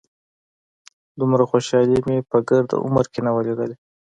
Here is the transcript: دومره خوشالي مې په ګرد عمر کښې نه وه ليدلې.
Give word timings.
دومره 1.19 1.43
خوشالي 1.49 1.99
مې 2.07 2.17
په 2.29 2.37
ګرد 2.49 2.69
عمر 2.85 3.05
کښې 3.11 3.21
نه 3.25 3.31
وه 3.33 3.41
ليدلې. 3.47 3.75